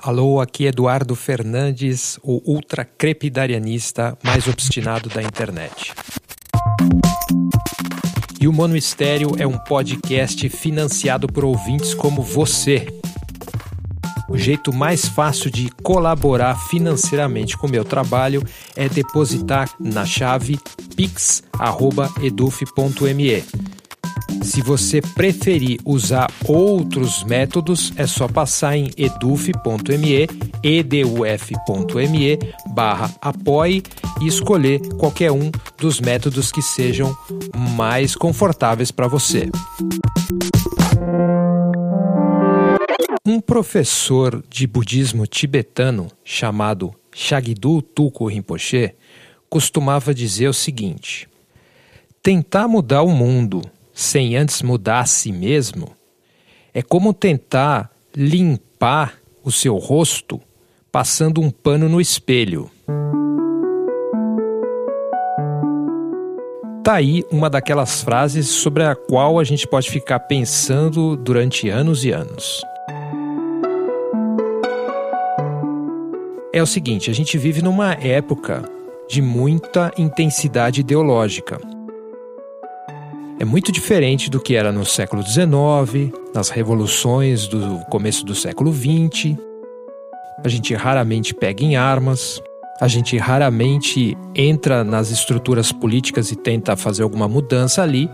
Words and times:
Alô, 0.00 0.40
aqui 0.40 0.64
é 0.64 0.68
Eduardo 0.68 1.16
Fernandes, 1.16 2.20
o 2.22 2.40
ultra 2.48 2.84
crepidarianista 2.84 4.16
mais 4.22 4.46
obstinado 4.46 5.08
da 5.08 5.20
internet. 5.20 5.92
E 8.40 8.46
o 8.46 8.52
Mono 8.52 8.76
Estéreo 8.76 9.32
é 9.36 9.44
um 9.44 9.58
podcast 9.58 10.48
financiado 10.50 11.26
por 11.26 11.44
ouvintes 11.44 11.94
como 11.94 12.22
você. 12.22 12.86
O 14.28 14.38
jeito 14.38 14.72
mais 14.72 15.08
fácil 15.08 15.50
de 15.50 15.68
colaborar 15.82 16.54
financeiramente 16.68 17.58
com 17.58 17.66
o 17.66 17.70
meu 17.70 17.84
trabalho 17.84 18.44
é 18.76 18.88
depositar 18.88 19.68
na 19.80 20.06
chave 20.06 20.60
pix.eduf.me. 20.94 21.58
Se 24.48 24.62
você 24.62 25.02
preferir 25.02 25.78
usar 25.84 26.32
outros 26.46 27.22
métodos, 27.22 27.92
é 27.96 28.06
só 28.06 28.26
passar 28.26 28.78
em 28.78 28.90
eduf.me, 28.96 30.26
eduf.me 30.62 32.38
barra 32.72 33.14
apoie 33.20 33.82
e 34.22 34.26
escolher 34.26 34.80
qualquer 34.96 35.30
um 35.30 35.50
dos 35.76 36.00
métodos 36.00 36.50
que 36.50 36.62
sejam 36.62 37.14
mais 37.76 38.16
confortáveis 38.16 38.90
para 38.90 39.06
você. 39.06 39.50
Um 43.26 43.42
professor 43.42 44.42
de 44.48 44.66
budismo 44.66 45.26
tibetano 45.26 46.08
chamado 46.24 46.94
Shagdu 47.12 47.82
Tuku 47.82 48.26
Rinpoche 48.26 48.94
costumava 49.50 50.14
dizer 50.14 50.48
o 50.48 50.54
seguinte: 50.54 51.28
tentar 52.22 52.66
mudar 52.66 53.02
o 53.02 53.10
mundo 53.10 53.60
sem 53.98 54.36
antes 54.36 54.62
mudar 54.62 55.00
a 55.00 55.06
si 55.06 55.32
mesmo 55.32 55.88
é 56.72 56.80
como 56.80 57.12
tentar 57.12 57.90
limpar 58.14 59.14
o 59.42 59.50
seu 59.50 59.76
rosto 59.76 60.40
passando 60.92 61.40
um 61.40 61.50
pano 61.50 61.88
no 61.88 62.00
espelho. 62.00 62.70
Tá 66.84 66.94
aí 66.94 67.24
uma 67.28 67.50
daquelas 67.50 68.00
frases 68.00 68.46
sobre 68.46 68.84
a 68.84 68.94
qual 68.94 69.36
a 69.36 69.42
gente 69.42 69.66
pode 69.66 69.90
ficar 69.90 70.20
pensando 70.20 71.16
durante 71.16 71.68
anos 71.68 72.04
e 72.04 72.12
anos. 72.12 72.62
É 76.52 76.62
o 76.62 76.66
seguinte, 76.66 77.10
a 77.10 77.14
gente 77.14 77.36
vive 77.36 77.62
numa 77.62 77.94
época 77.94 78.62
de 79.08 79.20
muita 79.20 79.92
intensidade 79.98 80.82
ideológica. 80.82 81.58
É 83.40 83.44
muito 83.44 83.70
diferente 83.70 84.28
do 84.28 84.40
que 84.40 84.56
era 84.56 84.72
no 84.72 84.84
século 84.84 85.22
XIX, 85.22 86.12
nas 86.34 86.48
revoluções 86.48 87.46
do 87.46 87.78
começo 87.88 88.24
do 88.24 88.34
século 88.34 88.74
XX. 88.74 89.36
A 90.44 90.48
gente 90.48 90.74
raramente 90.74 91.32
pega 91.32 91.62
em 91.62 91.76
armas, 91.76 92.42
a 92.80 92.88
gente 92.88 93.16
raramente 93.16 94.18
entra 94.34 94.82
nas 94.82 95.12
estruturas 95.12 95.70
políticas 95.70 96.32
e 96.32 96.36
tenta 96.36 96.76
fazer 96.76 97.04
alguma 97.04 97.28
mudança 97.28 97.80
ali. 97.80 98.10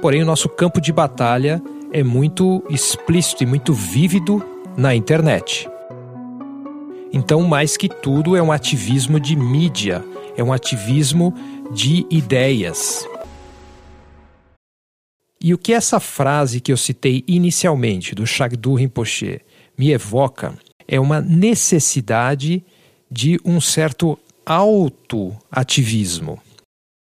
Porém, 0.00 0.22
o 0.22 0.26
nosso 0.26 0.48
campo 0.48 0.80
de 0.80 0.92
batalha 0.92 1.60
é 1.92 2.04
muito 2.04 2.62
explícito 2.70 3.42
e 3.42 3.46
muito 3.46 3.74
vívido 3.74 4.40
na 4.76 4.94
internet. 4.94 5.68
Então, 7.12 7.42
mais 7.42 7.76
que 7.76 7.88
tudo, 7.88 8.36
é 8.36 8.42
um 8.42 8.52
ativismo 8.52 9.18
de 9.18 9.34
mídia, 9.34 10.04
é 10.36 10.44
um 10.44 10.52
ativismo 10.52 11.34
de 11.72 12.06
ideias. 12.08 13.04
E 15.42 15.54
o 15.54 15.58
que 15.58 15.72
essa 15.72 15.98
frase 15.98 16.60
que 16.60 16.70
eu 16.70 16.76
citei 16.76 17.24
inicialmente, 17.26 18.14
do 18.14 18.26
Shagdu 18.26 18.74
Rinpoche, 18.74 19.40
me 19.76 19.90
evoca 19.90 20.58
é 20.86 21.00
uma 21.00 21.20
necessidade 21.20 22.62
de 23.10 23.40
um 23.44 23.60
certo 23.60 24.18
autoativismo. 24.44 26.40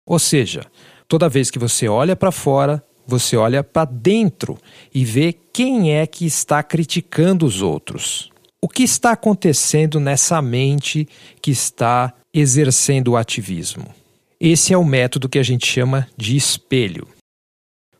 Ou 0.06 0.20
seja, 0.20 0.66
toda 1.08 1.30
vez 1.30 1.50
que 1.50 1.60
você 1.60 1.88
olha 1.88 2.16
para 2.16 2.32
fora, 2.32 2.84
você 3.08 3.38
olha 3.38 3.64
para 3.64 3.86
dentro 3.86 4.58
e 4.94 5.06
vê 5.06 5.34
quem 5.54 5.94
é 5.94 6.06
que 6.06 6.26
está 6.26 6.62
criticando 6.64 7.46
os 7.46 7.62
outros. 7.62 8.32
O 8.62 8.68
que 8.68 8.84
está 8.84 9.12
acontecendo 9.12 10.00
nessa 10.00 10.42
mente 10.42 11.08
que 11.42 11.52
está 11.52 12.14
exercendo 12.34 13.10
o 13.10 13.18
ativismo? 13.18 13.86
Esse 14.40 14.74
é 14.74 14.78
o 14.78 14.84
método 14.84 15.30
que 15.30 15.40
a 15.40 15.44
gente 15.44 15.66
chama 15.66 16.08
de 16.18 16.36
espelho. 16.36 17.08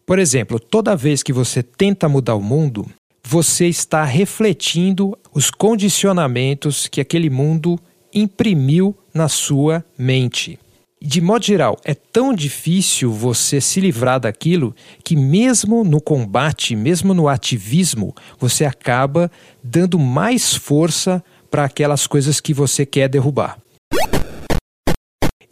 Por 0.06 0.20
exemplo, 0.20 0.60
toda 0.60 0.96
vez 0.96 1.24
que 1.24 1.34
você 1.34 1.64
tenta 1.64 2.08
mudar 2.08 2.36
o 2.36 2.42
mundo, 2.42 2.86
você 3.28 3.68
está 3.68 4.04
refletindo 4.04 5.18
os 5.34 5.50
condicionamentos 5.50 6.88
que 6.88 7.02
aquele 7.02 7.30
mundo 7.30 7.80
imprimiu 8.14 8.96
na 9.12 9.28
sua 9.28 9.84
mente. 9.98 10.60
De 11.02 11.20
modo 11.20 11.44
geral, 11.44 11.78
é 11.84 11.96
tão 11.96 12.34
difícil 12.34 13.12
você 13.12 13.60
se 13.60 13.80
livrar 13.80 14.20
daquilo 14.20 14.76
que, 15.04 15.16
mesmo 15.16 15.84
no 15.84 16.00
combate, 16.00 16.76
mesmo 16.76 17.14
no 17.14 17.28
ativismo, 17.28 18.14
você 18.40 18.64
acaba 18.64 19.32
dando 19.64 19.98
mais 19.98 20.56
força 20.56 21.24
para 21.50 21.66
aquelas 21.66 22.06
coisas 22.06 22.40
que 22.40 22.54
você 22.54 22.86
quer 22.86 23.10
derrubar. 23.10 23.58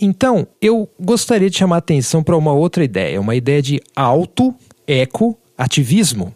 Então, 0.03 0.45
eu 0.61 0.87
gostaria 0.99 1.49
de 1.49 1.57
chamar 1.57 1.75
a 1.75 1.79
atenção 1.79 2.21
para 2.21 2.35
uma 2.35 2.51
outra 2.51 2.83
ideia, 2.83 3.21
uma 3.21 3.35
ideia 3.35 3.61
de 3.61 3.79
auto-eco-ativismo, 3.95 6.35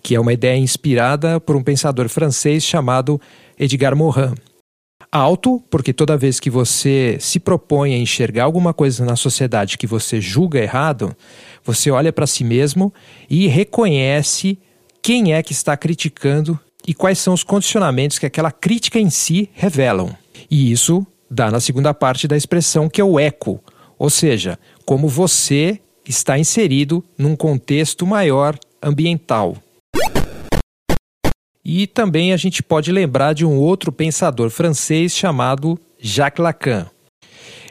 que 0.00 0.14
é 0.14 0.20
uma 0.20 0.32
ideia 0.32 0.56
inspirada 0.56 1.40
por 1.40 1.56
um 1.56 1.64
pensador 1.64 2.08
francês 2.08 2.62
chamado 2.62 3.20
Edgar 3.58 3.96
Morin. 3.96 4.34
Auto, 5.10 5.60
porque 5.68 5.92
toda 5.92 6.16
vez 6.16 6.38
que 6.38 6.48
você 6.48 7.16
se 7.18 7.40
propõe 7.40 7.92
a 7.92 7.98
enxergar 7.98 8.44
alguma 8.44 8.72
coisa 8.72 9.04
na 9.04 9.16
sociedade 9.16 9.76
que 9.76 9.88
você 9.88 10.20
julga 10.20 10.60
errado, 10.60 11.12
você 11.64 11.90
olha 11.90 12.12
para 12.12 12.24
si 12.24 12.44
mesmo 12.44 12.94
e 13.28 13.48
reconhece 13.48 14.60
quem 15.02 15.34
é 15.34 15.42
que 15.42 15.52
está 15.52 15.76
criticando 15.76 16.56
e 16.86 16.94
quais 16.94 17.18
são 17.18 17.34
os 17.34 17.42
condicionamentos 17.42 18.20
que 18.20 18.26
aquela 18.26 18.52
crítica 18.52 19.00
em 19.00 19.10
si 19.10 19.50
revelam. 19.54 20.16
E 20.48 20.70
isso 20.70 21.04
dá 21.32 21.50
na 21.50 21.60
segunda 21.60 21.94
parte 21.94 22.28
da 22.28 22.36
expressão, 22.36 22.90
que 22.90 23.00
é 23.00 23.04
o 23.04 23.18
eco, 23.18 23.58
ou 23.98 24.10
seja, 24.10 24.58
como 24.84 25.08
você 25.08 25.80
está 26.06 26.38
inserido 26.38 27.02
num 27.16 27.34
contexto 27.34 28.06
maior 28.06 28.58
ambiental. 28.82 29.56
E 31.64 31.86
também 31.86 32.32
a 32.32 32.36
gente 32.36 32.62
pode 32.62 32.92
lembrar 32.92 33.32
de 33.32 33.46
um 33.46 33.56
outro 33.56 33.90
pensador 33.90 34.50
francês 34.50 35.16
chamado 35.16 35.78
Jacques 35.98 36.42
Lacan. 36.42 36.86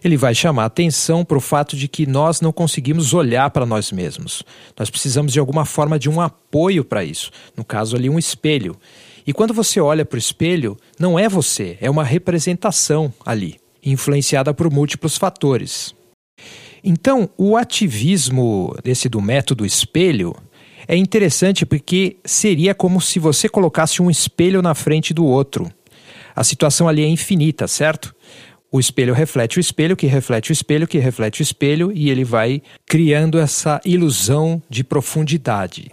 Ele 0.03 0.17
vai 0.17 0.33
chamar 0.33 0.65
atenção 0.65 1.23
para 1.23 1.37
o 1.37 1.41
fato 1.41 1.75
de 1.75 1.87
que 1.87 2.07
nós 2.07 2.41
não 2.41 2.51
conseguimos 2.51 3.13
olhar 3.13 3.51
para 3.51 3.65
nós 3.65 3.91
mesmos. 3.91 4.41
Nós 4.79 4.89
precisamos 4.89 5.31
de 5.31 5.39
alguma 5.39 5.65
forma 5.65 5.99
de 5.99 6.09
um 6.09 6.19
apoio 6.19 6.83
para 6.83 7.03
isso. 7.03 7.29
No 7.55 7.63
caso 7.63 7.95
ali, 7.95 8.09
um 8.09 8.17
espelho. 8.17 8.75
E 9.25 9.33
quando 9.33 9.53
você 9.53 9.79
olha 9.79 10.05
para 10.05 10.15
o 10.15 10.19
espelho, 10.19 10.77
não 10.99 11.17
é 11.17 11.29
você, 11.29 11.77
é 11.81 11.89
uma 11.89 12.03
representação 12.03 13.13
ali, 13.25 13.59
influenciada 13.83 14.53
por 14.53 14.71
múltiplos 14.71 15.17
fatores. 15.17 15.93
Então, 16.83 17.29
o 17.37 17.55
ativismo 17.55 18.75
desse 18.83 19.07
do 19.07 19.21
método 19.21 19.65
espelho 19.65 20.35
é 20.87 20.95
interessante 20.95 21.65
porque 21.65 22.17
seria 22.25 22.73
como 22.73 22.99
se 22.99 23.19
você 23.19 23.47
colocasse 23.47 24.01
um 24.01 24.09
espelho 24.09 24.61
na 24.61 24.73
frente 24.73 25.13
do 25.13 25.25
outro. 25.25 25.71
A 26.35 26.43
situação 26.43 26.87
ali 26.87 27.03
é 27.03 27.07
infinita, 27.07 27.67
certo? 27.67 28.15
O 28.71 28.79
espelho 28.79 29.13
reflete 29.13 29.57
o 29.57 29.59
espelho, 29.59 29.97
que 29.97 30.07
reflete 30.07 30.49
o 30.49 30.53
espelho, 30.53 30.87
que 30.87 30.97
reflete 30.97 31.41
o 31.41 31.43
espelho, 31.43 31.91
e 31.93 32.09
ele 32.09 32.23
vai 32.23 32.61
criando 32.85 33.37
essa 33.37 33.81
ilusão 33.83 34.61
de 34.69 34.83
profundidade. 34.83 35.91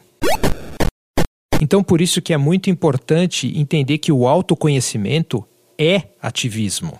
Então, 1.60 1.82
por 1.82 2.00
isso 2.00 2.22
que 2.22 2.32
é 2.32 2.36
muito 2.36 2.70
importante 2.70 3.52
entender 3.58 3.98
que 3.98 4.12
o 4.12 4.28
autoconhecimento 4.28 5.44
é 5.76 6.02
ativismo 6.22 6.99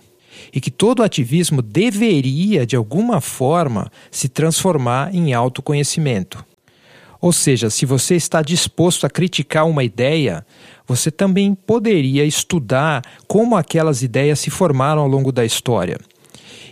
e 0.53 0.59
que 0.59 0.71
todo 0.71 1.03
ativismo 1.03 1.61
deveria, 1.61 2.65
de 2.65 2.75
alguma 2.75 3.21
forma, 3.21 3.91
se 4.11 4.27
transformar 4.27 5.13
em 5.13 5.33
autoconhecimento. 5.33 6.43
Ou 7.21 7.33
seja, 7.33 7.69
se 7.69 7.85
você 7.85 8.15
está 8.15 8.41
disposto 8.41 9.05
a 9.05 9.09
criticar 9.09 9.67
uma 9.67 9.83
ideia, 9.83 10.45
você 10.87 11.11
também 11.11 11.53
poderia 11.53 12.23
estudar 12.23 13.03
como 13.27 13.57
aquelas 13.57 14.01
ideias 14.01 14.39
se 14.39 14.49
formaram 14.49 15.01
ao 15.01 15.07
longo 15.07 15.31
da 15.31 15.43
história 15.43 15.97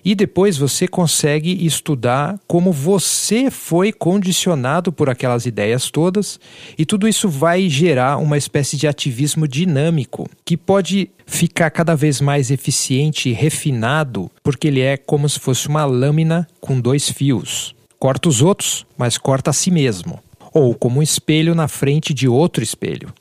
e 0.04 0.16
depois 0.16 0.58
você 0.58 0.88
consegue 0.88 1.66
estudar 1.66 2.40
como 2.48 2.72
você 2.72 3.52
foi 3.52 3.92
condicionado 3.92 4.92
por 4.92 5.10
aquelas 5.10 5.46
ideias 5.46 5.90
todas, 5.90 6.40
e 6.78 6.86
tudo 6.86 7.08
isso 7.08 7.28
vai 7.30 7.70
gerar 7.70 8.18
uma 8.18 8.38
espécie 8.38 8.78
de 8.78 8.88
ativismo 8.88 9.48
dinâmico 9.48 10.30
que 10.46 10.56
pode 10.56 11.10
ficar 11.26 11.70
cada 11.70 11.96
vez 11.96 12.22
mais 12.22 12.50
eficiente 12.50 13.30
e 13.30 13.34
refinado, 13.34 14.32
porque 14.44 14.68
ele 14.68 14.82
é 14.82 14.98
como 14.98 15.28
se 15.28 15.40
fosse 15.40 15.68
uma 15.68 15.86
lâmina 15.86 16.48
com 16.62 16.80
dois 16.80 17.10
fios. 17.10 17.76
Corta 18.00 18.30
os 18.30 18.42
outros, 18.42 18.86
mas 18.98 19.18
corta 19.18 19.50
a 19.50 19.54
si 19.54 19.72
mesmo. 19.72 20.20
Ou 20.54 20.74
como 20.74 21.00
um 21.00 21.04
espelho 21.04 21.54
na 21.56 21.68
frente 21.68 22.14
de 22.14 22.28
outro 22.28 22.64
espelho. 22.64 23.14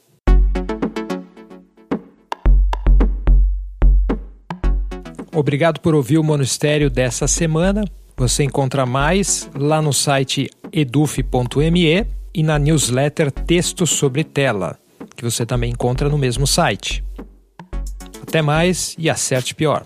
Obrigado 5.37 5.81
por 5.81 5.95
ouvir 5.95 6.17
o 6.17 6.25
Monistério 6.25 6.89
dessa 6.89 7.29
semana. 7.29 7.85
Você 8.17 8.43
encontra 8.43 8.87
mais 8.87 9.51
lá 9.55 9.83
no 9.83 9.93
site 9.93 10.49
eduf.me 10.73 12.07
e 12.33 12.43
na 12.43 12.59
newsletter 12.59 13.31
Texto 13.31 13.87
sobre 13.87 14.25
Tela, 14.25 14.79
que 15.15 15.23
você 15.23 15.45
também 15.45 15.73
encontra 15.73 16.09
no 16.09 16.17
mesmo 16.17 16.47
site. 16.47 17.05
Até 18.23 18.41
mais 18.41 18.97
e 18.99 19.11
acerte 19.11 19.55
pior. 19.55 19.85